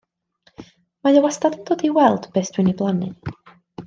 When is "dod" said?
1.69-1.83